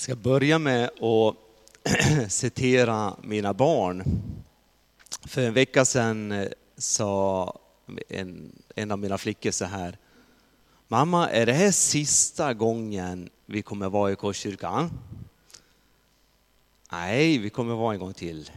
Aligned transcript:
Jag 0.00 0.04
ska 0.04 0.16
börja 0.16 0.58
med 0.58 0.84
att 0.84 1.36
citera 2.32 3.16
mina 3.22 3.54
barn. 3.54 4.22
För 5.24 5.42
en 5.42 5.54
vecka 5.54 5.84
sedan 5.84 6.32
eh, 6.32 6.48
sa 6.76 7.58
en, 8.08 8.52
en 8.74 8.90
av 8.90 8.98
mina 8.98 9.18
flickor 9.18 9.50
så 9.50 9.64
här. 9.64 9.98
Mamma, 10.88 11.30
är 11.30 11.46
det 11.46 11.52
här 11.52 11.70
sista 11.70 12.54
gången 12.54 13.30
vi 13.46 13.62
kommer 13.62 13.88
vara 13.88 14.12
i 14.12 14.16
Korskyrkan? 14.16 14.90
Nej, 16.92 17.38
vi 17.38 17.50
kommer 17.50 17.74
vara 17.74 17.94
en 17.94 18.00
gång 18.00 18.14
till. 18.14 18.50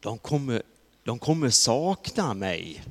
De 0.00 0.18
kommer, 0.18 0.62
de 1.04 1.18
kommer 1.18 1.50
sakna 1.50 2.34
mig. 2.34 2.84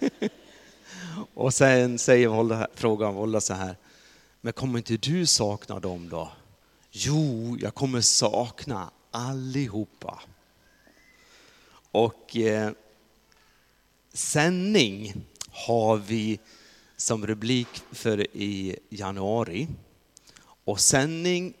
Och 1.34 1.54
sen 1.54 1.98
säger 1.98 2.28
Volda, 2.28 2.68
Volda 3.12 3.40
så 3.40 3.54
här, 3.54 3.76
men 4.40 4.52
kommer 4.52 4.78
inte 4.78 4.96
du 4.96 5.26
sakna 5.26 5.80
dem 5.80 6.08
då? 6.08 6.32
Jo, 6.98 7.56
jag 7.60 7.74
kommer 7.74 8.00
sakna 8.00 8.90
allihopa. 9.10 10.22
Och 11.90 12.36
eh, 12.36 12.72
sändning 14.12 15.14
har 15.50 15.96
vi 15.96 16.38
som 16.96 17.26
rubrik 17.26 17.68
för 17.92 18.36
i 18.36 18.76
januari. 18.88 19.68
Och 20.64 20.80
sändning, 20.80 21.54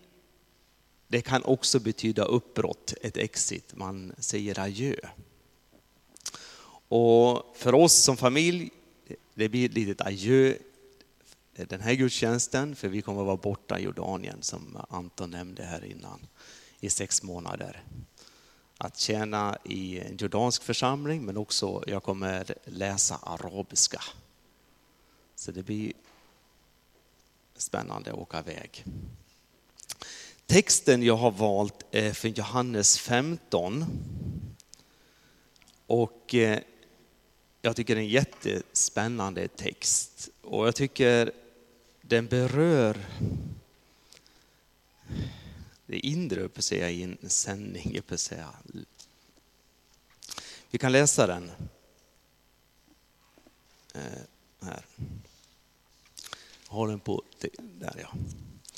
det 1.08 1.20
kan 1.20 1.44
också 1.44 1.80
betyda 1.80 2.24
uppbrott, 2.24 2.94
ett 3.02 3.16
exit, 3.16 3.74
man 3.74 4.12
säger 4.18 4.58
adjö. 4.58 4.96
Och 6.88 7.56
för 7.56 7.74
oss 7.74 7.94
som 7.94 8.16
familj, 8.16 8.70
det 9.34 9.48
blir 9.48 9.66
ett 9.66 9.74
litet 9.74 10.00
adjö 10.00 10.54
Eh, 11.56 11.66
den 11.66 11.80
här 11.80 11.94
gudstjänsten, 11.94 12.76
för 12.76 12.88
vi 12.88 13.02
kommer 13.02 13.20
att 13.20 13.26
vara 13.26 13.36
borta 13.36 13.78
i 13.78 13.82
Jordanien 13.82 14.42
som 14.42 14.84
Anton 14.88 15.30
nämnde 15.30 15.62
här 15.62 15.84
innan, 15.84 16.26
i 16.80 16.90
sex 16.90 17.22
månader. 17.22 17.82
Att 18.78 18.98
tjäna 18.98 19.58
i 19.64 20.00
en 20.00 20.16
jordansk 20.16 20.62
församling, 20.62 21.24
men 21.24 21.36
också 21.36 21.84
jag 21.86 22.02
kommer 22.02 22.54
läsa 22.64 23.16
arabiska. 23.16 24.02
Så 25.34 25.52
det 25.52 25.62
blir 25.62 25.92
spännande 27.56 28.12
att 28.12 28.18
åka 28.18 28.38
iväg. 28.38 28.84
Texten 30.46 31.02
jag 31.02 31.16
har 31.16 31.30
valt 31.30 31.84
är 31.90 32.12
från 32.12 32.32
Johannes 32.32 32.98
15. 32.98 33.84
Och 35.86 36.34
eh, 36.34 36.60
jag 37.62 37.76
tycker 37.76 37.94
det 37.94 38.00
är 38.00 38.02
en 38.02 38.08
jättespännande 38.08 39.48
text. 39.48 40.28
Och 40.42 40.66
jag 40.66 40.74
tycker 40.74 41.32
den 42.08 42.26
berör 42.26 43.06
det 45.86 45.98
inre, 45.98 46.40
upp 46.40 46.62
säga, 46.62 46.90
i 46.90 47.02
en 47.02 47.18
sändning. 47.22 47.98
Upp 47.98 48.20
säga. 48.20 48.50
Vi 50.70 50.78
kan 50.78 50.92
läsa 50.92 51.26
den. 51.26 51.50
Eh, 53.94 54.02
här. 54.60 54.84
Jag 56.68 56.74
har 56.74 56.88
den 56.88 57.00
på, 57.00 57.22
där 57.58 57.94
ja. 58.02 58.14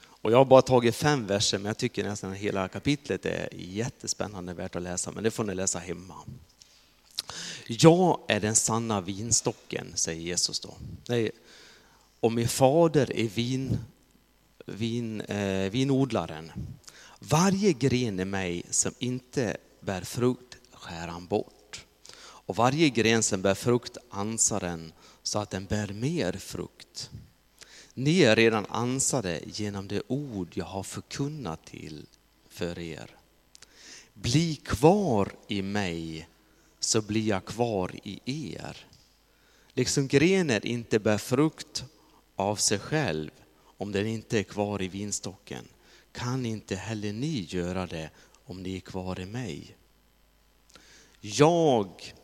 Och 0.04 0.32
jag 0.32 0.38
har 0.38 0.44
bara 0.44 0.62
tagit 0.62 0.96
fem 0.96 1.26
verser, 1.26 1.58
men 1.58 1.66
jag 1.66 1.78
tycker 1.78 2.04
nästan 2.04 2.32
hela 2.32 2.68
kapitlet 2.68 3.26
är 3.26 3.48
jättespännande, 3.52 4.54
värt 4.54 4.76
att 4.76 4.82
läsa, 4.82 5.12
men 5.12 5.24
det 5.24 5.30
får 5.30 5.44
ni 5.44 5.54
läsa 5.54 5.78
hemma. 5.78 6.14
Jag 7.66 8.20
är 8.28 8.40
den 8.40 8.56
sanna 8.56 9.00
vinstocken, 9.00 9.92
säger 9.94 10.20
Jesus 10.20 10.60
då. 10.60 10.74
Nej, 11.08 11.30
och 12.20 12.32
min 12.32 12.48
fader 12.48 13.16
är 13.16 13.28
vin, 13.28 13.78
vin, 14.66 15.20
eh, 15.20 15.70
vinodlaren. 15.70 16.52
Varje 17.18 17.72
gren 17.72 18.20
i 18.20 18.24
mig 18.24 18.62
som 18.70 18.92
inte 18.98 19.56
bär 19.80 20.02
frukt 20.02 20.56
skär 20.72 21.08
han 21.08 21.26
bort. 21.26 21.84
Och 22.20 22.56
varje 22.56 22.88
gren 22.88 23.22
som 23.22 23.42
bär 23.42 23.54
frukt 23.54 23.96
ansar 24.10 24.60
den 24.60 24.92
så 25.22 25.38
att 25.38 25.50
den 25.50 25.64
bär 25.66 25.92
mer 25.92 26.32
frukt. 26.32 27.10
Ni 27.94 28.20
är 28.20 28.36
redan 28.36 28.66
ansade 28.66 29.40
genom 29.46 29.88
det 29.88 30.02
ord 30.06 30.48
jag 30.54 30.64
har 30.64 30.82
förkunnat 30.82 31.66
till 31.66 32.06
för 32.48 32.78
er. 32.78 33.10
Bli 34.14 34.56
kvar 34.56 35.32
i 35.48 35.62
mig 35.62 36.28
så 36.80 37.02
blir 37.02 37.28
jag 37.28 37.44
kvar 37.44 37.92
i 38.02 38.20
er. 38.54 38.86
Liksom 39.74 40.08
grenen 40.08 40.66
inte 40.66 40.98
bär 40.98 41.18
frukt 41.18 41.84
av 42.38 42.56
sig 42.56 42.78
själv 42.78 43.30
om 43.60 43.92
den 43.92 44.06
inte 44.06 44.38
är 44.38 44.42
kvar 44.42 44.82
i 44.82 44.88
vinstocken 44.88 45.68
kan 46.12 46.46
inte 46.46 46.76
heller 46.76 47.12
ni 47.12 47.46
göra 47.48 47.86
det 47.86 48.10
om 48.44 48.62
ni 48.62 48.76
är 48.76 48.80
kvar 48.80 49.20
i 49.20 49.26
mig. 49.26 49.76
Jag 51.20 52.14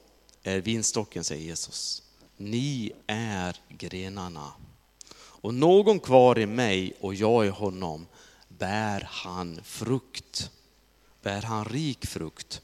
är 0.43 0.61
vinstocken, 0.61 1.25
säger 1.25 1.45
Jesus. 1.45 2.03
Ni 2.37 2.93
är 3.07 3.57
grenarna. 3.69 4.53
Och 5.17 5.55
någon 5.55 6.01
kvar 6.01 6.39
i 6.39 6.47
mig 6.47 6.95
och 7.01 7.15
jag 7.15 7.47
i 7.47 7.49
honom 7.49 8.07
bär 8.49 9.09
han 9.11 9.61
frukt. 9.65 10.51
Bär 11.23 11.43
han 11.43 11.65
rik 11.65 12.07
frukt. 12.07 12.63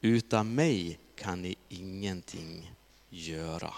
Utan 0.00 0.54
mig 0.54 0.98
kan 1.16 1.42
ni 1.42 1.54
ingenting 1.68 2.72
göra. 3.08 3.74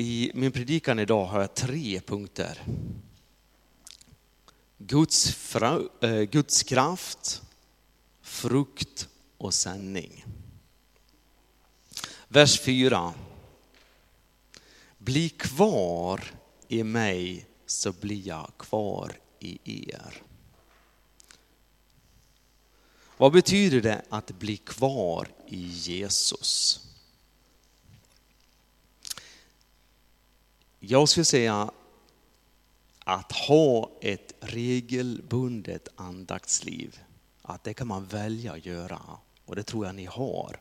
I 0.00 0.30
min 0.34 0.52
predikan 0.52 0.98
idag 0.98 1.24
har 1.24 1.40
jag 1.40 1.54
tre 1.54 2.00
punkter. 2.00 2.64
Guds, 4.78 5.34
fra, 5.34 5.82
eh, 6.00 6.22
Guds 6.22 6.62
kraft, 6.62 7.42
frukt 8.22 9.08
och 9.38 9.54
sändning. 9.54 10.24
Vers 12.28 12.60
4. 12.60 13.14
Bli 14.98 15.28
kvar 15.28 16.24
i 16.68 16.82
mig 16.82 17.46
så 17.66 17.92
blir 17.92 18.26
jag 18.26 18.50
kvar 18.56 19.18
i 19.38 19.58
er. 19.90 20.22
Vad 23.16 23.32
betyder 23.32 23.80
det 23.80 24.02
att 24.08 24.38
bli 24.38 24.56
kvar 24.56 25.28
i 25.46 25.66
Jesus? 25.66 26.80
Jag 30.80 31.08
skulle 31.08 31.24
säga 31.24 31.70
att 32.98 33.32
ha 33.32 33.90
ett 34.00 34.34
regelbundet 34.40 35.88
andaktsliv, 35.96 36.98
att 37.42 37.64
det 37.64 37.74
kan 37.74 37.86
man 37.86 38.06
välja 38.06 38.52
att 38.52 38.66
göra 38.66 39.00
och 39.44 39.56
det 39.56 39.62
tror 39.62 39.86
jag 39.86 39.94
ni 39.94 40.04
har. 40.04 40.60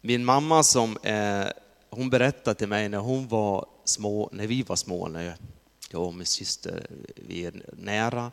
Min 0.00 0.24
mamma 0.24 0.62
som 0.62 0.98
är, 1.02 1.52
hon 1.90 2.10
berättade 2.10 2.58
till 2.58 2.68
mig 2.68 2.88
när 2.88 2.98
hon 2.98 3.28
var 3.28 3.66
små, 3.84 4.28
när 4.32 4.46
vi 4.46 4.62
var 4.62 4.76
små, 4.76 5.08
när 5.08 5.36
jag 5.90 6.02
och 6.02 6.14
min 6.14 6.26
syster, 6.26 6.86
vi 7.16 7.46
är 7.46 7.62
nära, 7.72 8.32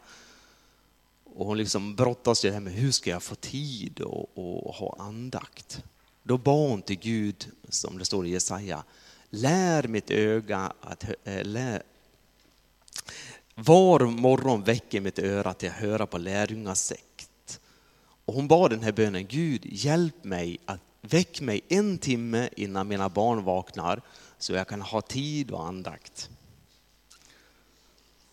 och 1.23 1.45
hon 1.45 1.57
liksom 1.57 1.95
brottas 1.95 2.43
med 2.43 2.73
hur 2.73 2.91
ska 2.91 3.09
jag 3.09 3.23
få 3.23 3.35
tid 3.35 4.01
och, 4.01 4.37
och 4.37 4.73
ha 4.73 4.95
andakt. 4.99 5.83
Då 6.23 6.37
bad 6.37 6.69
hon 6.69 6.81
till 6.81 6.99
Gud, 6.99 7.47
som 7.69 7.97
det 7.97 8.05
står 8.05 8.27
i 8.27 8.29
Jesaja, 8.29 8.83
Lär 9.29 9.87
mitt 9.87 10.11
öga 10.11 10.73
att 10.81 11.03
eh, 11.23 11.43
lär. 11.43 11.83
Var 13.55 13.99
morgon 13.99 14.63
väcker 14.63 15.01
mitt 15.01 15.19
öra 15.19 15.53
till 15.53 15.69
att 15.69 15.75
höra 15.75 16.05
på 16.05 16.17
lärjungasekt. 16.17 17.59
Och 18.25 18.33
hon 18.33 18.47
bad 18.47 18.71
den 18.71 18.83
här 18.83 18.91
bönen, 18.91 19.27
Gud 19.27 19.65
hjälp 19.65 20.23
mig 20.23 20.57
att 20.65 20.79
väck 21.01 21.41
mig 21.41 21.61
en 21.67 21.97
timme 21.97 22.49
innan 22.55 22.87
mina 22.87 23.09
barn 23.09 23.43
vaknar 23.43 24.01
så 24.37 24.53
jag 24.53 24.67
kan 24.67 24.81
ha 24.81 25.01
tid 25.01 25.51
och 25.51 25.65
andakt. 25.65 26.29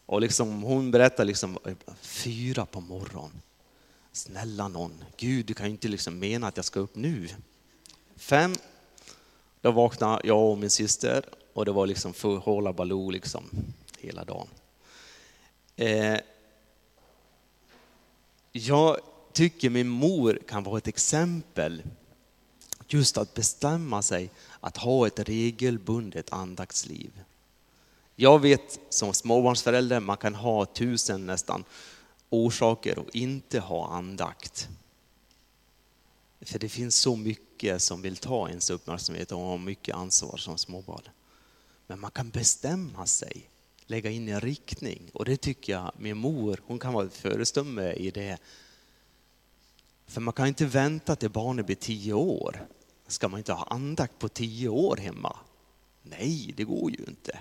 Och 0.06 0.21
liksom, 0.21 0.62
hon 0.62 0.91
berättar 0.91 1.25
liksom, 1.25 1.59
fyra 2.00 2.67
på 2.67 2.81
morgonen. 2.81 3.43
Snälla 4.12 4.69
någon, 4.69 5.05
Gud 5.17 5.47
du 5.47 5.55
kan 5.55 5.67
ju 5.67 5.73
inte 5.73 5.88
liksom 5.88 6.19
mena 6.19 6.47
att 6.47 6.56
jag 6.56 6.65
ska 6.65 6.81
upp 6.81 6.97
nu. 6.97 7.29
Fem, 8.17 8.55
då 9.67 9.73
vaknade 9.73 10.29
jag 10.29 10.51
och 10.51 10.59
min 10.59 10.71
syster 10.71 11.25
och 11.53 11.65
det 11.65 11.73
var 11.73 11.87
liksom 11.87 12.15
full 12.15 12.39
håla 12.39 12.73
baloo 12.73 13.11
liksom 13.11 13.43
hela 13.99 14.25
dagen. 14.25 14.49
Eh, 15.77 16.17
jag 18.53 18.97
tycker 19.33 19.71
min 19.71 19.89
mor 19.89 20.39
kan 20.49 20.63
vara 20.63 20.79
ett 20.79 20.89
exempel 20.89 21.83
just 22.89 23.19
att 23.19 23.35
bestämma 23.35 24.03
sig 24.03 24.31
att 24.61 24.77
ha 24.77 25.07
ett 25.07 25.19
regelbundet 25.19 26.33
andaktsliv. 26.33 27.11
Jag 28.17 28.39
vet 28.39 28.81
som 28.89 29.12
småbarnsförälder, 29.12 30.01
man 30.01 30.17
kan 30.17 30.35
ha 30.35 30.65
tusen 30.65 31.27
nästan 31.27 31.65
orsaker 32.31 33.01
att 33.01 33.15
inte 33.15 33.61
ha 33.61 33.89
andakt. 33.89 34.69
För 36.41 36.59
det 36.59 36.69
finns 36.69 36.97
så 36.97 37.17
mycket 37.17 37.46
som 37.79 38.03
vill 38.03 38.17
ta 38.17 38.49
ens 38.49 38.70
uppmärksamhet 38.70 39.32
och 39.32 39.41
har 39.41 39.58
mycket 39.58 39.94
ansvar 39.94 40.37
som 40.37 40.58
småbarn. 40.58 41.03
Men 41.87 42.00
man 42.00 42.11
kan 42.11 42.31
bestämma 42.31 43.06
sig 43.06 43.49
lägga 43.87 44.11
in 44.11 44.29
en 44.29 44.41
riktning. 44.41 45.11
Och 45.12 45.25
det 45.25 45.37
tycker 45.37 45.73
jag 45.73 45.93
min 45.99 46.17
mor, 46.17 46.61
hon 46.67 46.79
kan 46.79 46.93
vara 46.93 47.08
förestumme 47.08 47.93
i 47.93 48.11
det. 48.11 48.38
För 50.06 50.20
man 50.20 50.35
kan 50.35 50.47
inte 50.47 50.67
vänta 50.67 51.17
till 51.17 51.31
barnet 51.31 51.67
blir 51.67 51.76
tio 51.76 52.12
år. 52.12 52.67
Ska 53.06 53.29
man 53.29 53.38
inte 53.38 53.53
ha 53.53 53.64
andakt 53.64 54.19
på 54.19 54.29
tio 54.29 54.69
år 54.69 54.97
hemma? 54.97 55.37
Nej, 56.02 56.55
det 56.56 56.64
går 56.64 56.91
ju 56.91 57.05
inte. 57.09 57.38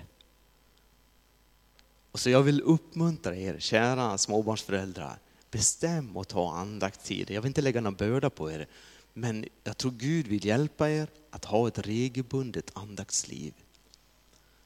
Och 2.12 2.20
så 2.20 2.30
jag 2.30 2.42
vill 2.42 2.62
uppmuntra 2.62 3.36
er, 3.36 3.58
kära 3.58 4.18
småbarnsföräldrar, 4.18 5.18
bestäm 5.50 6.16
och 6.16 6.28
ta 6.28 6.52
andaktstid. 6.52 7.30
Jag 7.30 7.42
vill 7.42 7.48
inte 7.48 7.62
lägga 7.62 7.80
någon 7.80 7.94
börda 7.94 8.30
på 8.30 8.50
er, 8.50 8.68
men 9.18 9.44
jag 9.64 9.76
tror 9.76 9.92
Gud 9.92 10.26
vill 10.26 10.44
hjälpa 10.44 10.90
er 10.90 11.08
att 11.30 11.44
ha 11.44 11.68
ett 11.68 11.78
regelbundet 11.78 12.70
andaktsliv. 12.74 13.54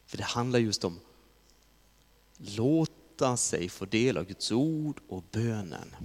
För 0.07 0.17
det 0.17 0.25
handlar 0.25 0.59
just 0.59 0.85
om 0.85 1.01
låta 2.37 3.37
sig 3.37 3.69
få 3.69 3.85
del 3.85 4.17
av 4.17 4.25
Guds 4.25 4.53
ord 4.53 5.01
och 5.09 5.25
bönen. 5.31 5.97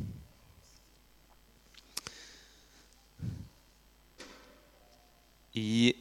I 5.51 5.93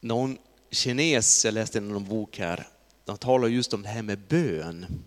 någon 0.00 0.38
kines, 0.70 1.44
jag 1.44 1.54
läste 1.54 1.78
i 1.78 1.80
någon 1.80 2.08
bok 2.08 2.38
här, 2.38 2.68
de 3.04 3.18
talar 3.18 3.48
just 3.48 3.74
om 3.74 3.82
det 3.82 3.88
här 3.88 4.02
med 4.02 4.18
bön. 4.18 5.04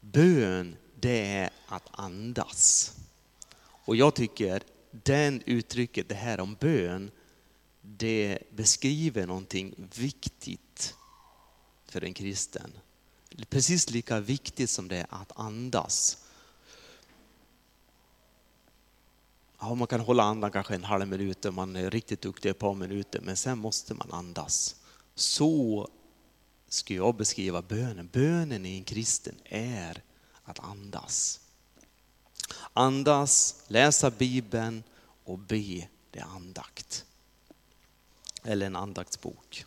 Bön, 0.00 0.76
det 1.00 1.26
är 1.26 1.50
att 1.66 1.88
andas. 1.90 2.92
Och 3.60 3.96
jag 3.96 4.14
tycker 4.14 4.62
den 4.90 5.42
uttrycket, 5.46 6.08
det 6.08 6.14
här 6.14 6.40
om 6.40 6.54
bön, 6.60 7.10
det 7.80 8.38
beskriver 8.50 9.26
någonting 9.26 9.88
viktigt 9.94 10.94
för 11.86 12.04
en 12.04 12.14
kristen. 12.14 12.72
Precis 13.48 13.90
lika 13.90 14.20
viktigt 14.20 14.70
som 14.70 14.88
det 14.88 14.96
är 14.96 15.06
att 15.08 15.32
andas. 15.38 16.24
Ja, 19.60 19.74
man 19.74 19.86
kan 19.86 20.00
hålla 20.00 20.22
andan 20.22 20.50
kanske 20.50 20.74
en 20.74 20.84
halv 20.84 21.08
minut 21.08 21.44
om 21.44 21.54
man 21.54 21.76
är 21.76 21.90
riktigt 21.90 22.20
duktig 22.20 22.50
ett 22.50 22.58
par 22.58 22.74
minuter, 22.74 23.20
men 23.20 23.36
sen 23.36 23.58
måste 23.58 23.94
man 23.94 24.12
andas. 24.12 24.76
Så 25.14 25.88
skulle 26.68 26.98
jag 26.98 27.16
beskriva 27.16 27.62
bönen. 27.62 28.08
Bönen 28.12 28.66
i 28.66 28.76
en 28.76 28.84
kristen 28.84 29.34
är 29.44 30.02
att 30.44 30.58
andas. 30.58 31.40
Andas, 32.78 33.62
läsa 33.68 34.10
Bibeln 34.10 34.82
och 35.24 35.38
be 35.38 35.88
det 36.10 36.20
andakt. 36.20 37.04
Eller 38.42 38.66
en 38.66 38.76
andaktsbok. 38.76 39.64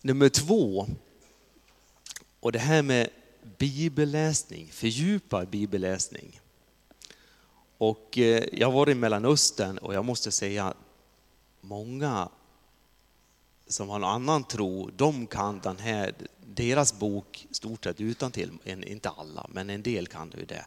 Nummer 0.00 0.28
två, 0.28 0.86
och 2.40 2.52
det 2.52 2.58
här 2.58 2.82
med 2.82 3.08
bibelläsning, 3.58 4.68
fördjupad 4.72 5.48
bibelläsning. 5.48 6.40
Och 7.78 8.18
eh, 8.18 8.44
jag 8.52 8.66
har 8.66 8.72
varit 8.72 8.92
i 8.92 8.98
Mellanöstern 8.98 9.78
och 9.78 9.94
jag 9.94 10.04
måste 10.04 10.32
säga, 10.32 10.74
många 11.60 12.28
som 13.66 13.88
har 13.88 13.96
en 13.96 14.04
annan 14.04 14.44
tro, 14.44 14.90
de 14.96 15.26
kan 15.26 15.60
den 15.60 15.78
här, 15.78 16.14
deras 16.46 16.98
bok 16.98 17.46
stort 17.50 17.84
sett 17.84 18.00
utan 18.00 18.32
till. 18.32 18.50
inte 18.64 19.10
alla, 19.10 19.46
men 19.52 19.70
en 19.70 19.82
del 19.82 20.06
kan 20.06 20.32
ju 20.38 20.44
det. 20.44 20.66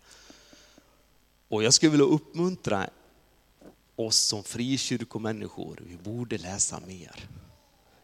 Och 1.47 1.63
jag 1.63 1.73
skulle 1.73 1.91
vilja 1.91 2.05
uppmuntra 2.05 2.89
oss 3.95 4.17
som 4.17 4.43
frikyrkomänniskor, 4.43 5.81
vi 5.87 5.97
borde 5.97 6.37
läsa 6.37 6.79
mer. 6.87 7.29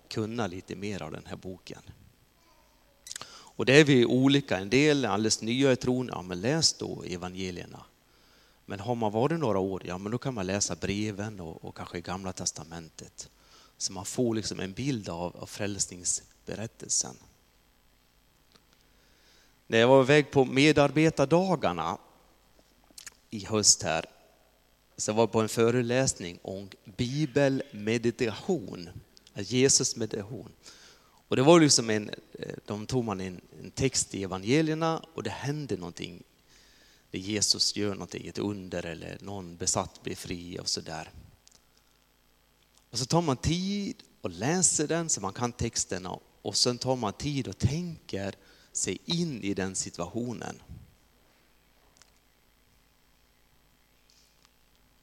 Kunna 0.08 0.48
lite 0.48 0.76
mer 0.76 1.02
av 1.02 1.12
den 1.12 1.26
här 1.26 1.36
boken. 1.36 1.82
Och 3.30 3.66
det 3.66 3.80
är 3.80 3.84
vi 3.84 4.06
olika, 4.06 4.58
en 4.58 4.70
del 4.70 5.06
är 5.06 5.10
alldeles 5.10 5.42
nya 5.42 5.72
i 5.72 5.76
tron, 5.76 6.10
ja 6.12 6.22
men 6.22 6.42
läs 6.42 6.74
då 6.74 7.04
evangelierna. 7.04 7.86
Men 8.66 8.80
har 8.80 8.96
man 8.96 9.12
varit 9.12 9.40
några 9.40 9.60
år, 9.60 9.82
ja 9.86 9.98
men 9.98 10.12
då 10.12 10.18
kan 10.18 10.34
man 10.34 10.48
läsa 10.48 10.76
breven 10.76 11.40
och, 11.40 11.66
och 11.66 11.78
kanske 11.78 12.02
gamla 12.02 12.34
testamentet. 12.34 13.30
Så 13.78 13.94
man 13.94 14.06
får 14.06 14.36
liksom 14.36 14.60
en 14.60 14.74
bild 14.74 15.10
av, 15.10 15.38
av 15.38 15.46
frälsningsberättelsen. 15.46 17.16
När 19.72 19.80
jag 19.80 19.88
var 19.88 20.02
iväg 20.02 20.32
på 20.32 20.46
medarbetardagarna 20.46 21.98
i 23.30 23.46
höst 23.46 23.84
här, 23.84 24.06
så 24.98 25.14
var 25.14 25.24
jag 25.24 25.32
på 25.32 25.42
en 25.42 25.50
föreläsning 25.50 26.40
om 26.42 26.70
bibelmeditation, 26.98 28.90
Jesus 29.36 29.96
meditation. 29.96 30.52
Och 31.28 31.36
det 31.36 31.42
var 31.42 31.60
liksom 31.60 31.90
en, 31.90 32.10
eh, 32.34 32.56
de 32.66 32.86
tog 32.86 33.04
man 33.04 33.22
en, 33.22 33.42
en 33.64 33.72
text 33.72 34.16
i 34.16 34.24
evangelierna 34.24 35.06
och 35.14 35.24
det 35.24 35.30
hände 35.30 35.78
någonting. 35.78 36.24
Där 37.12 37.20
Jesus 37.20 37.76
gör 37.76 37.94
någonting, 37.94 38.28
ett 38.28 38.40
under 38.40 38.86
eller 38.86 39.18
någon 39.22 39.58
besatt 39.58 40.04
blir 40.04 40.16
fri 40.16 40.60
och 40.60 40.70
sådär. 40.70 41.12
Och 42.90 43.00
så 43.00 43.06
tar 43.06 43.22
man 43.22 43.38
tid 43.38 43.96
och 44.22 44.30
läser 44.30 44.88
den 44.88 45.10
så 45.10 45.22
man 45.22 45.34
kan 45.34 45.52
texterna 45.52 46.20
och 46.42 46.58
sen 46.58 46.78
tar 46.78 46.96
man 46.96 47.14
tid 47.14 47.48
och 47.48 47.58
tänker 47.58 48.36
sig 48.72 48.98
in 49.06 49.44
i 49.44 49.54
den 49.54 49.76
situationen. 49.76 50.62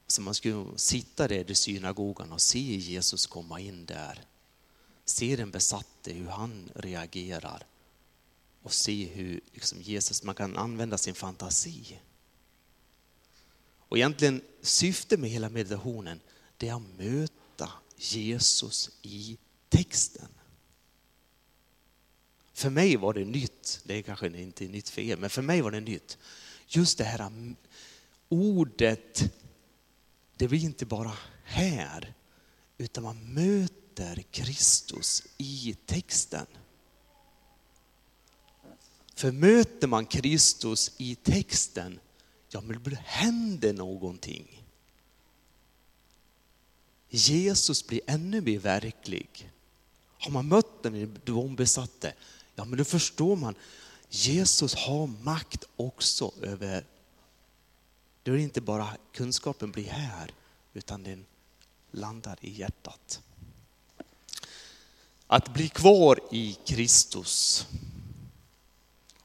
Så 0.06 0.22
man 0.22 0.34
skulle 0.34 0.78
sitta 0.78 1.28
där 1.28 1.50
i 1.50 1.54
synagogan 1.54 2.32
och 2.32 2.40
se 2.40 2.76
Jesus 2.76 3.26
komma 3.26 3.60
in 3.60 3.86
där. 3.86 4.24
Se 5.04 5.36
den 5.36 5.50
besatte, 5.50 6.12
hur 6.12 6.28
han 6.28 6.70
reagerar. 6.74 7.66
Och 8.62 8.72
se 8.72 9.04
hur 9.04 9.40
liksom 9.52 9.82
Jesus, 9.82 10.22
man 10.22 10.34
kan 10.34 10.56
använda 10.56 10.98
sin 10.98 11.14
fantasi. 11.14 12.00
Och 13.78 13.96
egentligen 13.96 14.42
syftet 14.62 15.20
med 15.20 15.30
hela 15.30 15.48
meditationen, 15.48 16.20
det 16.56 16.68
är 16.68 16.74
att 16.74 16.98
möta 16.98 17.38
möta 17.58 17.72
Jesus 17.96 18.90
i 19.02 19.38
texten. 19.68 20.28
För 22.58 22.70
mig 22.70 22.96
var 22.96 23.14
det 23.14 23.24
nytt, 23.24 23.80
det 23.84 23.94
är 23.94 24.02
kanske 24.02 24.26
inte 24.26 24.64
är 24.64 24.68
nytt 24.68 24.88
för 24.88 25.02
er, 25.02 25.16
men 25.16 25.30
för 25.30 25.42
mig 25.42 25.60
var 25.60 25.70
det 25.70 25.80
nytt. 25.80 26.18
Just 26.66 26.98
det 26.98 27.04
här 27.04 27.20
mm, 27.20 27.56
ordet, 28.28 29.32
det 30.36 30.48
blir 30.48 30.64
inte 30.64 30.86
bara 30.86 31.12
här, 31.44 32.14
utan 32.78 33.04
man 33.04 33.34
möter 33.34 34.24
Kristus 34.30 35.26
i 35.36 35.76
texten. 35.86 36.46
För 39.14 39.32
möter 39.32 39.88
man 39.88 40.06
Kristus 40.06 40.92
i 40.96 41.14
texten, 41.14 42.00
ja 42.48 42.60
men 42.60 42.82
det 42.82 42.98
händer 43.04 43.72
någonting. 43.72 44.64
Jesus 47.08 47.86
blir 47.86 48.00
ännu 48.06 48.40
mer 48.40 48.58
verklig. 48.58 49.52
Har 50.18 50.30
man 50.30 50.48
mött 50.48 50.82
den 50.82 51.18
demonbesatte, 51.24 52.14
ja 52.58 52.64
men 52.64 52.78
då 52.78 52.84
förstår 52.84 53.36
man, 53.36 53.54
Jesus 54.08 54.74
har 54.74 55.06
makt 55.06 55.64
också 55.76 56.32
över, 56.42 56.84
då 58.22 58.32
är 58.32 58.36
det 58.36 58.42
inte 58.42 58.60
bara 58.60 58.96
kunskapen 59.12 59.70
blir 59.70 59.88
här, 59.88 60.30
utan 60.72 61.02
den 61.02 61.26
landar 61.90 62.38
i 62.40 62.50
hjärtat. 62.50 63.22
Att 65.26 65.54
bli 65.54 65.68
kvar 65.68 66.20
i 66.32 66.58
Kristus. 66.66 67.66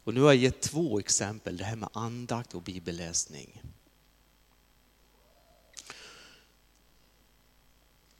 Och 0.03 0.13
nu 0.13 0.21
har 0.21 0.27
jag 0.27 0.35
gett 0.35 0.61
två 0.61 0.99
exempel, 0.99 1.57
det 1.57 1.63
här 1.63 1.75
med 1.75 1.89
andakt 1.93 2.53
och 2.53 2.61
bibelläsning. 2.61 3.61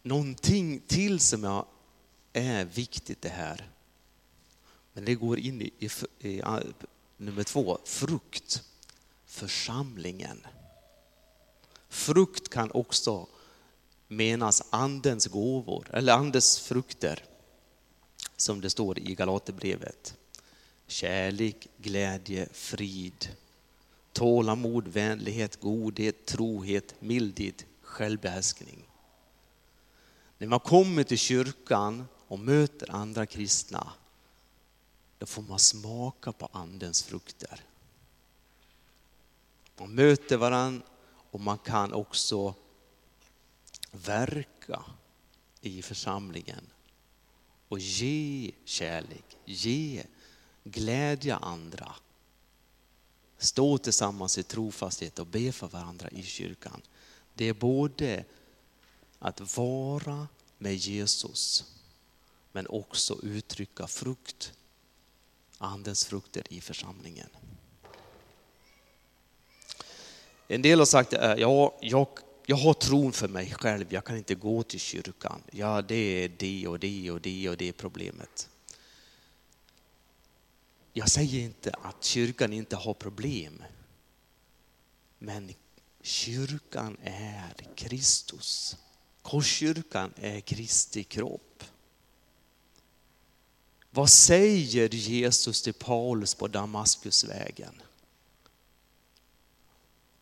någonting 0.04 0.80
till 0.88 1.20
som 1.20 1.44
jag 1.44 1.66
är 2.34 2.66
viktigt 2.66 3.22
det 3.22 3.30
här. 3.30 3.73
Men 4.94 5.06
det 5.06 5.16
går 5.16 5.40
in 5.40 5.62
i, 5.62 5.72
i, 5.80 5.90
i 6.30 6.42
nummer 7.18 7.44
två, 7.44 7.78
frukt. 7.84 8.64
Församlingen. 9.26 10.46
Frukt 11.90 12.50
kan 12.50 12.72
också 12.72 13.28
menas 14.08 14.64
andens 14.70 15.28
gåvor, 15.28 15.90
eller 15.94 16.14
andens 16.14 16.60
frukter, 16.60 17.24
som 18.36 18.62
det 18.62 18.70
står 18.70 19.00
i 19.00 19.16
Galaterbrevet. 19.16 20.18
Kärlek, 20.88 21.68
glädje, 21.78 22.48
frid, 22.52 23.30
tålamod, 24.12 24.88
vänlighet, 24.88 25.62
godhet, 25.62 26.26
trohet, 26.26 26.96
mildhet, 27.00 27.66
självbehärskning. 27.82 28.88
När 30.38 30.48
man 30.48 30.60
kommer 30.60 31.04
till 31.04 31.18
kyrkan 31.18 32.08
och 32.28 32.40
möter 32.40 32.92
andra 32.92 33.26
kristna, 33.26 33.94
då 35.24 35.28
får 35.28 35.42
man 35.42 35.60
smaka 35.60 36.32
på 36.32 36.50
andens 36.52 37.04
frukter. 37.04 37.64
Man 39.78 39.96
möter 39.96 40.38
varandra 40.38 40.86
och 41.32 41.40
man 41.40 41.58
kan 41.58 41.94
också 41.94 42.56
verka 43.92 44.84
i 45.62 45.82
församlingen. 45.82 46.70
och 47.68 47.80
ge 47.80 48.52
kärlek, 48.66 49.38
ge, 49.46 50.04
glädja 50.64 51.38
andra. 51.38 51.96
Stå 53.38 53.78
tillsammans 53.78 54.38
i 54.38 54.44
trofasthet 54.44 55.20
och 55.20 55.28
be 55.28 55.52
för 55.52 55.68
varandra 55.68 56.10
i 56.10 56.24
kyrkan. 56.24 56.82
Det 57.34 57.46
är 57.46 57.54
både 57.54 58.26
att 59.20 59.58
vara 59.58 60.28
med 60.58 60.76
Jesus 60.76 61.66
men 62.52 62.68
också 62.68 63.20
uttrycka 63.22 63.88
frukt, 63.88 64.54
andens 65.64 66.06
frukter 66.06 66.44
i 66.50 66.62
församlingen. 66.62 67.30
En 70.48 70.62
del 70.62 70.80
har 70.80 70.86
sagt, 70.86 71.14
eh, 71.14 71.34
ja, 71.34 71.78
jag, 71.82 72.08
jag 72.46 72.56
har 72.56 72.74
tron 72.74 73.12
för 73.12 73.28
mig 73.28 73.52
själv, 73.52 73.94
jag 73.94 74.06
kan 74.06 74.18
inte 74.18 74.36
gå 74.36 74.64
till 74.64 74.80
kyrkan. 74.80 75.44
Ja, 75.52 75.82
det 75.82 75.96
är 75.96 76.30
det 76.38 76.68
och 76.68 76.80
det 76.80 77.12
och 77.12 77.22
det 77.22 77.50
och 77.50 77.58
det 77.58 77.74
problemet. 77.74 78.50
Jag 80.94 81.10
säger 81.10 81.40
inte 81.40 81.72
att 81.82 82.04
kyrkan 82.04 82.54
inte 82.54 82.76
har 82.76 82.94
problem. 82.94 83.64
Men 85.20 85.54
kyrkan 86.02 86.98
är 87.04 87.54
Kristus. 87.76 88.78
Korskyrkan 89.22 90.14
är 90.16 90.40
Kristi 90.40 91.04
kropp. 91.04 91.64
Vad 93.96 94.10
säger 94.10 94.90
Jesus 94.96 95.62
till 95.62 95.74
Paulus 95.74 96.36
på 96.36 96.48
Damaskusvägen? 96.48 97.82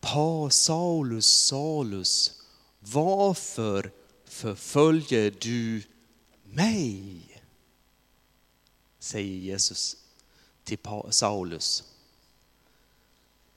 Pa 0.00 0.50
Saulus, 0.50 1.26
Saulus, 1.26 2.40
varför 2.80 3.92
förföljer 4.24 5.34
du 5.40 5.82
mig? 6.44 7.42
Säger 8.98 9.38
Jesus 9.38 9.96
till 10.64 10.78
Saulus. 11.10 11.84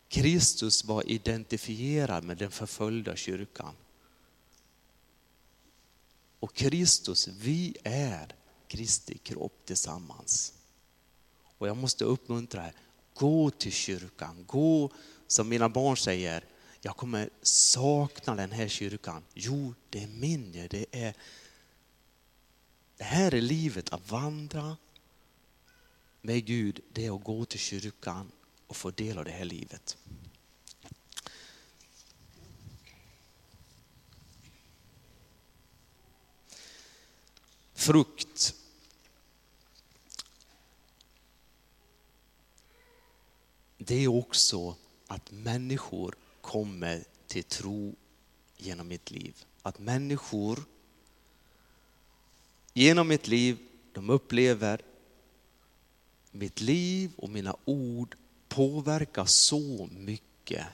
Kristus 0.08 0.86
var 0.86 1.10
identifierad 1.10 2.24
med 2.24 2.38
den 2.38 2.52
förföljda 2.52 3.16
kyrkan. 3.16 3.76
Och 6.40 6.54
Kristus, 6.54 7.28
vi 7.28 7.78
är 7.84 8.36
Kristi 8.68 9.18
kropp 9.18 9.66
tillsammans. 9.66 10.54
Och 11.58 11.68
jag 11.68 11.78
måste 11.78 12.06
uppmuntra 12.06 12.68
er, 12.68 12.74
gå 13.14 13.50
till 13.50 13.72
kyrkan, 13.72 14.44
gå 14.48 14.92
som 15.28 15.50
mina 15.50 15.70
barn 15.70 15.98
säger, 15.98 16.46
jag 16.82 16.98
kommer 16.98 17.30
sakna 17.42 18.36
den 18.36 18.52
här 18.52 18.68
kyrkan. 18.68 19.24
Jo, 19.34 19.74
det 19.90 20.04
är 20.04 20.08
min, 20.08 20.52
det 20.52 20.86
är 20.92 21.16
det 22.98 23.04
här 23.04 23.34
är 23.34 23.42
livet, 23.42 23.94
att 23.94 24.12
vandra 24.12 24.78
med 26.22 26.46
Gud, 26.46 26.80
det 26.94 27.06
är 27.06 27.16
att 27.16 27.24
gå 27.24 27.46
till 27.46 27.60
kyrkan 27.60 28.32
och 28.68 28.76
få 28.76 28.92
del 28.92 29.18
av 29.18 29.26
det 29.26 29.32
här 29.32 29.46
livet. 29.46 29.98
Frukt. 37.86 38.56
Det 43.78 43.96
är 43.96 44.08
också 44.08 44.76
att 45.08 45.32
människor 45.32 46.16
kommer 46.42 47.04
till 47.28 47.44
tro 47.44 47.96
genom 48.58 48.88
mitt 48.88 49.12
liv. 49.12 49.46
Att 49.62 49.80
människor 49.80 50.60
genom 52.74 53.08
mitt 53.08 53.28
liv, 53.28 53.58
de 53.94 54.10
upplever 54.10 54.82
mitt 56.32 56.62
liv 56.62 57.12
och 57.18 57.30
mina 57.30 57.56
ord 57.66 58.18
påverkar 58.48 59.26
så 59.26 59.90
mycket 59.92 60.66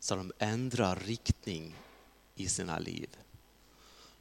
så 0.00 0.16
de 0.16 0.32
ändrar 0.38 0.96
riktning 0.96 1.74
i 2.34 2.48
sina 2.48 2.78
liv. 2.78 3.08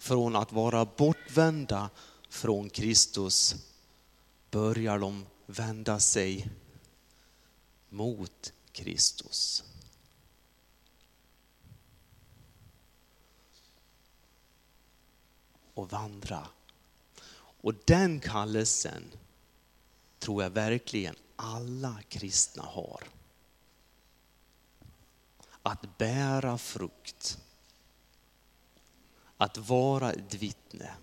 Från 0.03 0.35
att 0.35 0.51
vara 0.51 0.85
bortvända 0.85 1.89
från 2.29 2.69
Kristus 2.69 3.55
börjar 4.51 4.99
de 4.99 5.25
vända 5.45 5.99
sig 5.99 6.49
mot 7.89 8.53
Kristus. 8.71 9.63
Och 15.73 15.89
vandra. 15.89 16.47
Och 17.61 17.73
den 17.85 18.19
kallelsen 18.19 19.03
tror 20.19 20.43
jag 20.43 20.49
verkligen 20.49 21.15
alla 21.35 22.01
kristna 22.09 22.63
har. 22.63 23.03
Att 25.61 25.97
bära 25.97 26.57
frukt. 26.57 27.42
Att 29.43 29.57
vara 29.57 30.11
ett 30.11 30.33
vittne. 30.33 30.93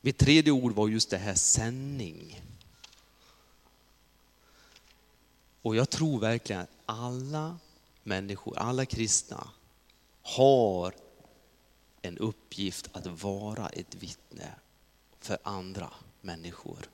Mitt 0.00 0.18
tredje 0.18 0.52
ord 0.52 0.72
var 0.72 0.88
just 0.88 1.10
det 1.10 1.18
här 1.18 1.34
sändning. 1.34 2.42
Och 5.62 5.76
jag 5.76 5.90
tror 5.90 6.20
verkligen 6.20 6.62
att 6.62 6.70
alla 6.86 7.58
människor, 8.02 8.58
alla 8.58 8.86
kristna 8.86 9.48
har 10.22 10.94
en 12.02 12.18
uppgift 12.18 12.88
att 12.92 13.06
vara 13.06 13.68
ett 13.68 13.94
vittne 13.94 14.54
för 15.20 15.38
andra 15.42 15.90
människor. 16.20 16.88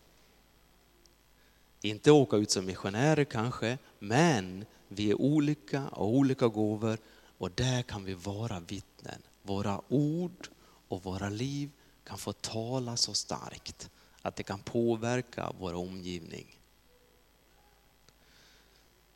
Inte 1.81 2.11
åka 2.11 2.37
ut 2.37 2.51
som 2.51 2.67
missionärer 2.67 3.25
kanske, 3.25 3.79
men 3.99 4.65
vi 4.89 5.11
är 5.11 5.21
olika 5.21 5.89
och 5.89 6.09
olika 6.09 6.49
gåvor 6.49 6.99
och 7.39 7.51
där 7.51 7.83
kan 7.83 8.05
vi 8.05 8.15
vara 8.15 8.61
vittnen. 8.61 9.23
Våra 9.42 9.80
ord 9.88 10.49
och 10.88 11.04
våra 11.04 11.28
liv 11.28 11.70
kan 12.04 12.18
få 12.18 12.32
tala 12.32 12.97
så 12.97 13.14
starkt 13.14 13.90
att 14.23 14.37
det 14.37 14.42
kan 14.42 14.59
påverka 14.59 15.52
vår 15.59 15.75
omgivning. 15.75 16.59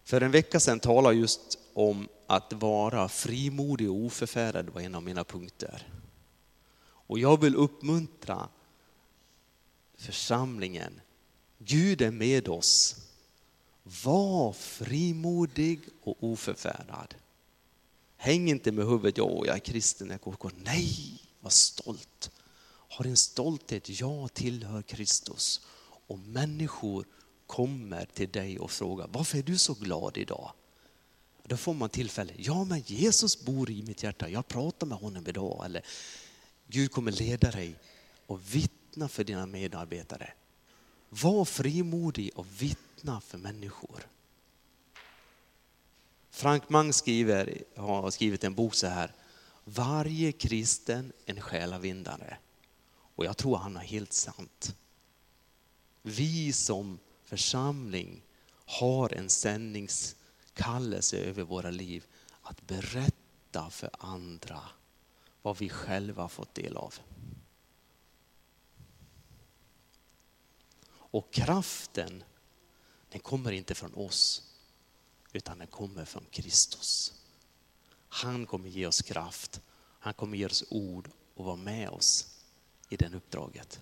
För 0.04 0.20
en 0.20 0.30
vecka 0.30 0.60
sedan 0.60 0.80
talade 0.80 1.14
jag 1.14 1.20
just 1.20 1.58
om 1.74 2.08
att 2.26 2.52
vara 2.52 3.08
frimodig 3.08 3.90
och 3.90 3.96
oförfärad 3.96 4.68
var 4.68 4.80
en 4.80 4.94
av 4.94 5.02
mina 5.02 5.24
punkter. 5.24 5.88
Och 6.86 7.18
jag 7.18 7.40
vill 7.40 7.56
uppmuntra 7.56 8.48
församlingen. 9.96 11.00
Gud 11.58 12.02
är 12.02 12.10
med 12.10 12.48
oss. 12.48 12.96
Var 13.82 14.52
frimodig 14.52 15.80
och 16.02 16.16
oförfärad. 16.20 17.14
Häng 18.24 18.50
inte 18.50 18.72
med 18.72 18.86
huvudet, 18.86 19.18
ja 19.18 19.42
jag 19.46 19.56
är 19.56 19.58
kristen, 19.58 20.10
jag 20.10 20.20
går, 20.20 20.52
Nej, 20.56 21.20
var 21.40 21.50
stolt. 21.50 22.30
Har 22.66 23.04
en 23.04 23.16
stolthet, 23.16 24.00
jag 24.00 24.34
tillhör 24.34 24.82
Kristus. 24.82 25.60
Och 26.06 26.18
människor 26.18 27.04
kommer 27.46 28.04
till 28.04 28.28
dig 28.30 28.58
och 28.58 28.70
frågar, 28.70 29.08
varför 29.12 29.38
är 29.38 29.42
du 29.42 29.58
så 29.58 29.74
glad 29.74 30.16
idag? 30.16 30.52
Då 31.42 31.56
får 31.56 31.74
man 31.74 31.88
tillfälle, 31.88 32.32
ja 32.36 32.64
men 32.64 32.80
Jesus 32.86 33.44
bor 33.44 33.70
i 33.70 33.82
mitt 33.82 34.02
hjärta, 34.02 34.28
jag 34.28 34.48
pratar 34.48 34.86
med 34.86 34.98
honom 34.98 35.26
idag. 35.26 35.64
Eller 35.64 35.84
Gud 36.66 36.92
kommer 36.92 37.12
leda 37.12 37.50
dig 37.50 37.74
och 38.26 38.54
vittna 38.54 39.08
för 39.08 39.24
dina 39.24 39.46
medarbetare. 39.46 40.32
Var 41.08 41.44
frimodig 41.44 42.30
och 42.34 42.46
vittna 42.62 43.20
för 43.20 43.38
människor. 43.38 44.06
Frank 46.34 46.68
Mang 46.68 46.92
skriver, 46.92 47.62
har 47.76 48.10
skrivit 48.10 48.44
en 48.44 48.54
bok 48.54 48.74
så 48.74 48.86
här, 48.86 49.12
varje 49.64 50.32
kristen 50.32 51.12
en 51.26 51.40
själavindare. 51.40 52.36
Och 52.92 53.24
jag 53.24 53.36
tror 53.36 53.56
han 53.56 53.76
har 53.76 53.82
helt 53.82 54.12
sant. 54.12 54.76
Vi 56.02 56.52
som 56.52 56.98
församling 57.22 58.22
har 58.66 59.12
en 59.12 59.30
sändningskallelse 59.30 61.18
över 61.18 61.42
våra 61.42 61.70
liv 61.70 62.04
att 62.42 62.66
berätta 62.66 63.70
för 63.70 63.90
andra 63.98 64.60
vad 65.42 65.58
vi 65.58 65.68
själva 65.68 66.28
fått 66.28 66.54
del 66.54 66.76
av. 66.76 66.94
Och 70.92 71.32
kraften, 71.32 72.24
den 73.08 73.20
kommer 73.20 73.52
inte 73.52 73.74
från 73.74 73.94
oss, 73.94 74.53
utan 75.34 75.58
den 75.58 75.66
kommer 75.66 76.04
från 76.04 76.24
Kristus. 76.30 77.12
Han 78.08 78.46
kommer 78.46 78.68
ge 78.68 78.86
oss 78.86 79.02
kraft, 79.02 79.60
han 79.98 80.14
kommer 80.14 80.36
ge 80.36 80.46
oss 80.46 80.64
ord 80.70 81.10
och 81.34 81.44
vara 81.44 81.56
med 81.56 81.88
oss 81.88 82.26
i 82.88 82.96
det 82.96 83.14
uppdraget. 83.14 83.80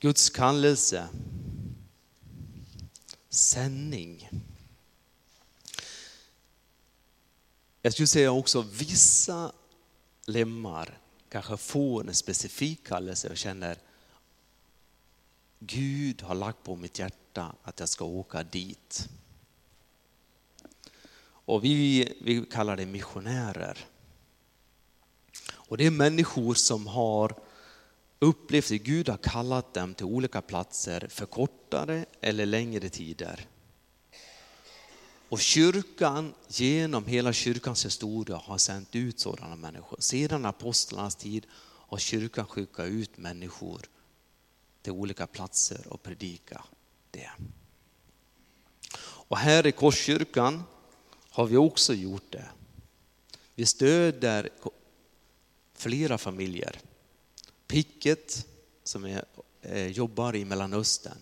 Guds 0.00 0.30
kallelse, 0.30 1.08
sändning. 3.28 4.30
Jag 7.82 7.92
skulle 7.92 8.06
säga 8.06 8.32
också 8.32 8.62
vissa 8.62 9.52
lemmar 10.26 11.01
kanske 11.32 11.56
får 11.56 12.08
en 12.08 12.14
specifik 12.14 12.86
kallelse 12.86 13.28
och 13.28 13.36
känner 13.36 13.78
Gud 15.58 16.22
har 16.22 16.34
lagt 16.34 16.62
på 16.62 16.76
mitt 16.76 16.98
hjärta 16.98 17.54
att 17.62 17.80
jag 17.80 17.88
ska 17.88 18.04
åka 18.04 18.42
dit. 18.42 19.08
Och 21.24 21.64
vi, 21.64 22.12
vi 22.20 22.44
kallar 22.50 22.76
det 22.76 22.86
missionärer. 22.86 23.78
Och 25.52 25.76
det 25.76 25.86
är 25.86 25.90
människor 25.90 26.54
som 26.54 26.86
har 26.86 27.34
upplevt 28.18 28.72
att 28.72 28.78
Gud 28.78 29.08
har 29.08 29.16
kallat 29.16 29.74
dem 29.74 29.94
till 29.94 30.06
olika 30.06 30.42
platser 30.42 31.06
för 31.10 31.26
kortare 31.26 32.04
eller 32.20 32.46
längre 32.46 32.88
tider. 32.88 33.46
Och 35.32 35.40
kyrkan, 35.40 36.34
genom 36.48 37.06
hela 37.06 37.32
kyrkans 37.32 37.84
historia, 37.84 38.36
har 38.36 38.58
sänt 38.58 38.96
ut 38.96 39.20
sådana 39.20 39.56
människor. 39.56 40.00
Sedan 40.00 40.44
apostlarnas 40.44 41.16
tid 41.16 41.46
har 41.60 41.98
kyrkan 41.98 42.46
skickat 42.46 42.86
ut 42.86 43.18
människor 43.18 43.80
till 44.82 44.92
olika 44.92 45.26
platser 45.26 45.86
och 45.88 46.02
predika 46.02 46.64
det. 47.10 47.30
Och 49.02 49.38
här 49.38 49.66
i 49.66 49.72
Korskyrkan 49.72 50.62
har 51.30 51.46
vi 51.46 51.56
också 51.56 51.94
gjort 51.94 52.32
det. 52.32 52.48
Vi 53.54 53.66
stöder 53.66 54.48
flera 55.74 56.18
familjer. 56.18 56.80
Picket 57.66 58.46
som 58.84 59.04
är, 59.04 59.24
eh, 59.62 59.86
jobbar 59.86 60.36
i 60.36 60.44
Mellanöstern. 60.44 61.18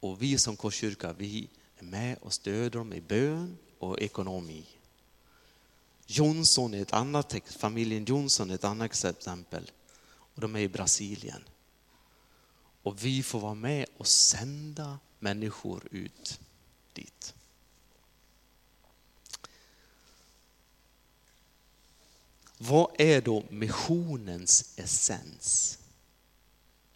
Och 0.00 0.22
vi 0.22 0.38
som 0.38 0.56
Korskyrka, 0.56 1.12
vi 1.12 1.48
är 1.84 1.90
med 1.90 2.18
och 2.20 2.32
stöder 2.32 2.70
dem 2.70 2.92
i 2.92 3.00
bön 3.00 3.58
och 3.78 4.00
ekonomi. 4.00 4.66
Jonsson 6.06 6.74
är 6.74 6.82
ett 6.82 6.92
annat, 6.92 7.34
familjen 7.46 8.04
Jonsson 8.04 8.50
är 8.50 8.54
ett 8.54 8.64
annat 8.64 8.86
exempel. 9.06 9.70
Och 10.06 10.40
de 10.40 10.56
är 10.56 10.60
i 10.60 10.68
Brasilien. 10.68 11.44
Och 12.82 13.04
vi 13.04 13.22
får 13.22 13.40
vara 13.40 13.54
med 13.54 13.86
och 13.96 14.06
sända 14.06 14.98
människor 15.18 15.88
ut 15.90 16.40
dit. 16.92 17.34
Vad 22.58 22.90
är 22.98 23.20
då 23.20 23.44
missionens 23.50 24.78
essens? 24.78 25.78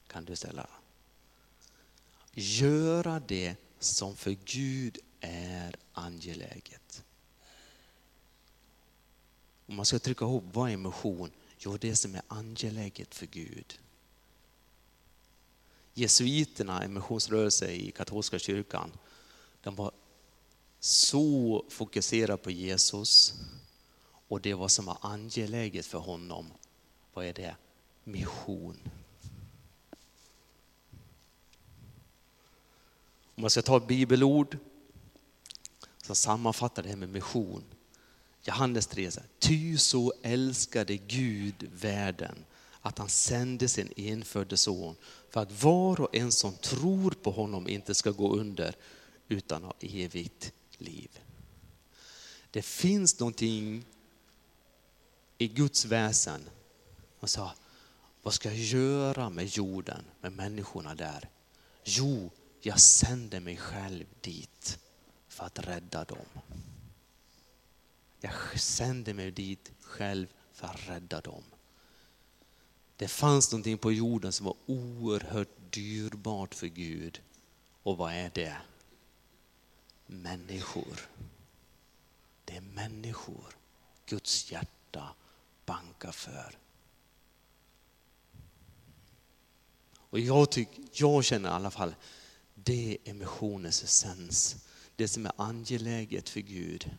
Kan 0.06 0.24
du 0.24 0.36
ställa. 0.36 0.66
Göra 2.32 3.20
det 3.20 3.56
som 3.78 4.16
för 4.16 4.36
Gud 4.44 4.98
är 5.20 5.76
angeläget. 5.92 7.04
Om 9.66 9.76
man 9.76 9.86
ska 9.86 9.98
trycka 9.98 10.24
ihop, 10.24 10.44
vad 10.52 10.70
är 10.70 10.76
mission? 10.76 11.30
Jo, 11.58 11.76
det 11.76 11.96
som 11.96 12.14
är 12.14 12.22
angeläget 12.28 13.14
för 13.14 13.26
Gud. 13.26 13.78
Jesuiterna, 15.94 16.82
en 16.82 16.92
missionsrörelse 16.92 17.72
i 17.72 17.90
katolska 17.90 18.38
kyrkan, 18.38 18.92
de 19.62 19.74
var 19.74 19.92
så 20.80 21.64
fokuserade 21.68 22.42
på 22.42 22.50
Jesus 22.50 23.34
och 24.28 24.40
det 24.40 24.54
var 24.54 24.68
som 24.68 24.84
var 24.84 24.98
angeläget 25.00 25.86
för 25.86 25.98
honom, 25.98 26.46
vad 27.14 27.26
är 27.26 27.32
det? 27.32 27.56
Mission. 28.04 28.78
Om 33.38 33.42
man 33.42 33.50
ska 33.50 33.62
ta 33.62 33.76
ett 33.76 33.86
bibelord 33.86 34.58
som 36.02 36.16
sammanfattar 36.16 36.82
det 36.82 36.88
här 36.88 36.96
med 36.96 37.08
mission. 37.08 37.64
Johannes 38.42 38.86
3, 38.86 39.10
ty 39.38 39.78
så 39.78 40.12
älskade 40.22 40.96
Gud 40.96 41.70
världen 41.72 42.44
att 42.80 42.98
han 42.98 43.08
sände 43.08 43.68
sin 43.68 43.92
enfödde 43.96 44.56
son 44.56 44.96
för 45.30 45.40
att 45.40 45.62
var 45.62 46.00
och 46.00 46.16
en 46.16 46.32
som 46.32 46.52
tror 46.52 47.10
på 47.10 47.30
honom 47.30 47.68
inte 47.68 47.94
ska 47.94 48.10
gå 48.10 48.32
under 48.32 48.74
utan 49.28 49.64
ha 49.64 49.74
evigt 49.80 50.52
liv. 50.78 51.18
Det 52.50 52.62
finns 52.62 53.20
någonting 53.20 53.84
i 55.38 55.48
Guds 55.48 55.84
väsen. 55.84 56.40
Han 57.20 57.28
sa, 57.28 57.52
vad 58.22 58.34
ska 58.34 58.48
jag 58.48 58.58
göra 58.58 59.30
med 59.30 59.46
jorden, 59.46 60.04
med 60.20 60.32
människorna 60.32 60.94
där? 60.94 61.28
Jo, 61.84 62.30
jag 62.68 62.80
sänder 62.80 63.40
mig 63.40 63.56
själv 63.56 64.06
dit 64.20 64.78
för 65.28 65.44
att 65.44 65.58
rädda 65.58 66.04
dem. 66.04 66.26
Jag 68.20 68.60
sänder 68.60 69.14
mig 69.14 69.30
dit 69.30 69.72
själv 69.80 70.26
för 70.52 70.66
att 70.66 70.88
rädda 70.88 71.20
dem. 71.20 71.42
Det 72.96 73.08
fanns 73.08 73.52
någonting 73.52 73.78
på 73.78 73.92
jorden 73.92 74.32
som 74.32 74.46
var 74.46 74.56
oerhört 74.66 75.48
dyrbart 75.70 76.54
för 76.54 76.66
Gud. 76.66 77.22
Och 77.82 77.96
vad 77.96 78.12
är 78.12 78.30
det? 78.34 78.56
Människor. 80.06 81.00
Det 82.44 82.56
är 82.56 82.60
människor. 82.60 83.56
Guds 84.06 84.52
hjärta 84.52 85.14
bankar 85.66 86.12
för. 86.12 86.58
Och 89.94 90.18
jag, 90.18 90.50
tycker, 90.50 90.84
jag 90.92 91.24
känner 91.24 91.48
i 91.48 91.52
alla 91.52 91.70
fall, 91.70 91.94
det 92.68 92.98
är 93.04 93.14
missionens 93.14 93.82
essens. 93.82 94.56
Det 94.96 95.08
som 95.08 95.26
är 95.26 95.32
angeläget 95.36 96.28
för 96.28 96.40
Gud, 96.40 96.90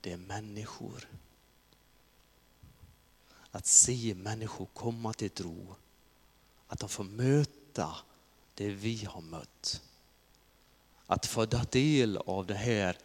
det 0.00 0.12
är 0.12 0.16
människor. 0.16 1.08
Att 3.50 3.66
se 3.66 4.14
människor 4.14 4.66
komma 4.74 5.12
till 5.12 5.30
tro. 5.30 5.74
Att 6.66 6.78
de 6.78 6.88
får 6.88 7.04
möta 7.04 7.96
det 8.54 8.70
vi 8.70 9.04
har 9.04 9.20
mött. 9.20 9.82
Att 11.06 11.26
få 11.26 11.46
ta 11.46 11.64
del 11.64 12.16
av 12.16 12.46
det 12.46 12.54
här 12.54 12.98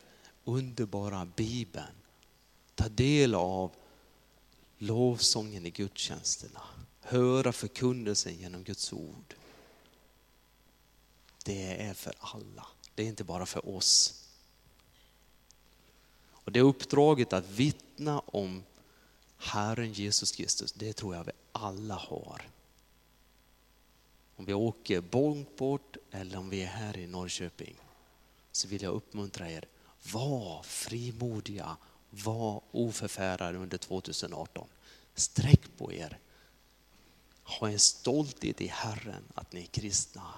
underbara 0.43 1.28
Bibeln. 1.36 1.95
Ta 2.75 2.89
del 2.89 3.36
av 3.36 3.71
lovsången 4.78 5.65
i 5.65 5.69
gudstjänsterna. 5.69 6.62
Höra 7.01 7.51
förkunnelsen 7.51 8.36
genom 8.36 8.63
Guds 8.63 8.93
ord. 8.93 9.36
Det 11.45 11.81
är 11.81 11.93
för 11.93 12.13
alla. 12.19 12.67
Det 12.95 13.03
är 13.03 13.08
inte 13.08 13.23
bara 13.23 13.45
för 13.45 13.75
oss. 13.75 14.23
Och 16.27 16.51
Det 16.51 16.62
uppdraget 16.62 17.34
att 17.34 17.49
vittna 17.49 18.19
om 18.19 18.63
Herren 19.38 19.93
Jesus 19.93 20.31
Kristus, 20.31 20.71
det 20.71 20.93
tror 20.93 21.15
jag 21.15 21.23
vi 21.23 21.31
alla 21.51 21.95
har. 21.95 22.49
Om 24.36 24.45
vi 24.45 24.53
åker 24.53 25.03
långt 25.12 25.55
bort 25.55 25.97
eller 26.12 26.38
om 26.38 26.49
vi 26.49 26.63
är 26.63 26.67
här 26.67 26.97
i 26.97 27.08
Norrköping 27.08 27.75
så 28.51 28.67
vill 28.67 28.81
jag 28.81 28.93
uppmuntra 28.93 29.51
er, 29.51 29.65
var 30.12 30.63
frimodiga, 30.63 31.77
var 32.10 32.62
oförfärade 32.71 33.58
under 33.58 33.77
2018. 33.77 34.67
Sträck 35.15 35.77
på 35.77 35.93
er. 35.93 36.19
Ha 37.43 37.69
en 37.69 37.79
stolthet 37.79 38.62
i 38.62 38.67
Herren 38.67 39.23
att 39.34 39.53
ni 39.53 39.62
är 39.62 39.65
kristna. 39.65 40.34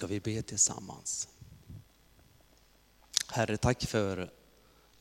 Ska 0.00 0.06
vi 0.06 0.20
be 0.20 0.42
tillsammans. 0.42 1.28
Herre, 3.26 3.56
tack 3.56 3.86
för 3.86 4.30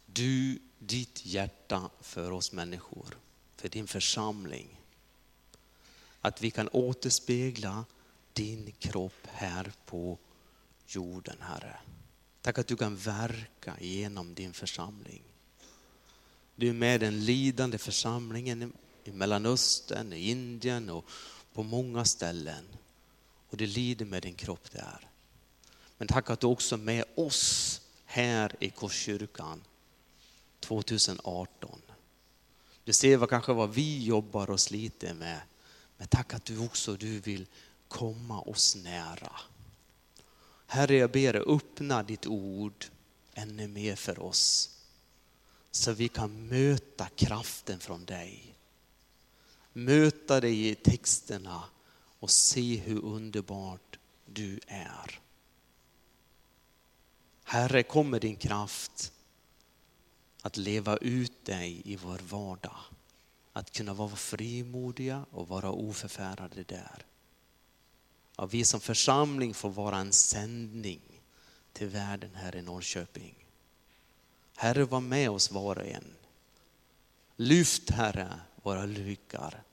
du, 0.05 0.59
ditt 0.79 1.25
hjärta 1.25 1.89
för 2.01 2.31
oss 2.31 2.51
människor, 2.51 3.17
för 3.55 3.69
din 3.69 3.87
församling. 3.87 4.81
Att 6.21 6.41
vi 6.41 6.51
kan 6.51 6.69
återspegla 6.71 7.85
din 8.33 8.71
kropp 8.79 9.27
här 9.27 9.71
på 9.85 10.17
jorden, 10.87 11.37
Herre. 11.39 11.77
Tack 12.41 12.57
att 12.57 12.67
du 12.67 12.75
kan 12.75 12.95
verka 12.95 13.75
genom 13.79 14.33
din 14.33 14.53
församling. 14.53 15.23
Du 16.55 16.69
är 16.69 16.73
med 16.73 16.99
den 16.99 17.25
lidande 17.25 17.77
församlingen 17.77 18.73
i 19.03 19.11
Mellanöstern, 19.11 20.13
i 20.13 20.29
Indien 20.29 20.89
och 20.89 21.05
på 21.53 21.63
många 21.63 22.05
ställen 22.05 22.65
och 23.49 23.57
det 23.57 23.67
lider 23.67 24.05
med 24.05 24.21
din 24.21 24.35
kropp 24.35 24.71
där. 24.71 25.07
Men 25.97 26.07
tack 26.07 26.29
att 26.29 26.39
du 26.39 26.47
också 26.47 26.75
är 26.75 26.79
med 26.79 27.03
oss 27.15 27.81
här 28.05 28.55
i 28.59 28.69
Korskyrkan 28.69 29.63
2018. 30.59 31.81
Du 32.83 32.93
ser 32.93 33.17
vad, 33.17 33.29
kanske 33.29 33.53
vad 33.53 33.73
vi 33.73 34.03
jobbar 34.03 34.49
och 34.49 34.59
sliter 34.59 35.13
med. 35.13 35.41
Men 35.97 36.07
tack 36.07 36.33
att 36.33 36.45
du 36.45 36.59
också 36.59 36.93
du 36.93 37.19
vill 37.19 37.47
komma 37.87 38.41
oss 38.41 38.75
nära. 38.75 39.31
Herre, 40.67 40.95
jag 40.95 41.11
ber 41.11 41.33
dig 41.33 41.41
öppna 41.41 42.03
ditt 42.03 42.27
ord 42.27 42.85
ännu 43.33 43.67
mer 43.67 43.95
för 43.95 44.19
oss. 44.19 44.69
Så 45.71 45.91
vi 45.91 46.07
kan 46.07 46.47
möta 46.47 47.07
kraften 47.15 47.79
från 47.79 48.05
dig. 48.05 48.55
möta 49.73 50.39
dig 50.39 50.67
i 50.67 50.75
texterna 50.75 51.63
och 52.19 52.31
se 52.31 52.75
hur 52.75 53.03
underbart 53.03 53.99
du 54.25 54.59
är. 54.67 55.19
Herre, 57.43 57.83
kom 57.83 58.09
med 58.09 58.21
din 58.21 58.35
kraft 58.35 59.13
att 60.41 60.57
leva 60.57 60.97
ut 60.97 61.45
dig 61.45 61.81
i 61.85 61.95
vår 61.95 62.17
vardag. 62.17 62.77
Att 63.53 63.71
kunna 63.71 63.93
vara 63.93 64.15
frimodiga 64.15 65.25
och 65.31 65.47
vara 65.47 65.71
oförfärade 65.71 66.63
där. 66.63 67.05
Att 68.35 68.53
vi 68.53 68.65
som 68.65 68.79
församling 68.79 69.53
får 69.53 69.69
vara 69.69 69.97
en 69.97 70.13
sändning 70.13 71.01
till 71.73 71.87
världen 71.87 72.35
här 72.35 72.55
i 72.55 72.61
Norrköping. 72.61 73.35
Herre, 74.55 74.85
var 74.85 74.99
med 74.99 75.29
oss 75.29 75.51
var 75.51 75.77
och 75.77 75.85
en. 75.85 76.13
Lyft 77.35 77.89
Herre 77.89 78.39
våra 78.63 78.85
lyckar. 78.85 79.63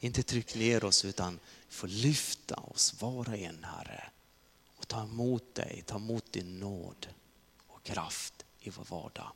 Inte 0.00 0.22
tryck 0.22 0.54
ner 0.54 0.84
oss 0.84 1.04
utan 1.04 1.38
få 1.70 1.86
lyfta 1.86 2.54
oss 2.54 3.02
var 3.02 3.28
och 3.28 3.36
en 3.36 3.64
Herre. 3.64 4.10
Och 4.76 4.88
ta 4.88 5.02
emot 5.02 5.54
dig, 5.54 5.84
ta 5.86 5.96
emot 5.96 6.32
din 6.32 6.60
nåd 6.60 7.08
och 7.66 7.82
kraft 7.82 8.44
i 8.60 8.70
vår 8.70 8.84
vardag. 8.84 9.32